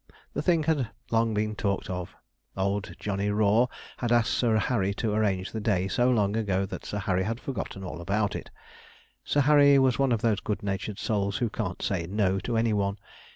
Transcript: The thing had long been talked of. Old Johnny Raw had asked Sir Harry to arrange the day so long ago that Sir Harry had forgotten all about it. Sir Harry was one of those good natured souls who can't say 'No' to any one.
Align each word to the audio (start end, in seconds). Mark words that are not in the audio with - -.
The 0.33 0.41
thing 0.41 0.63
had 0.63 0.89
long 1.11 1.35
been 1.35 1.55
talked 1.55 1.87
of. 1.87 2.15
Old 2.57 2.95
Johnny 2.99 3.29
Raw 3.29 3.67
had 3.97 4.11
asked 4.11 4.33
Sir 4.33 4.57
Harry 4.57 4.95
to 4.95 5.13
arrange 5.13 5.51
the 5.51 5.59
day 5.59 5.87
so 5.87 6.09
long 6.09 6.35
ago 6.35 6.65
that 6.65 6.87
Sir 6.87 6.97
Harry 6.97 7.21
had 7.21 7.39
forgotten 7.39 7.83
all 7.83 8.01
about 8.01 8.35
it. 8.35 8.49
Sir 9.23 9.41
Harry 9.41 9.77
was 9.77 9.99
one 9.99 10.11
of 10.11 10.21
those 10.23 10.39
good 10.39 10.63
natured 10.63 10.97
souls 10.97 11.37
who 11.37 11.51
can't 11.51 11.83
say 11.83 12.07
'No' 12.07 12.39
to 12.39 12.57
any 12.57 12.73
one. 12.73 12.97